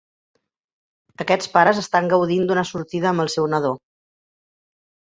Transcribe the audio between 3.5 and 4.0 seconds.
nadó.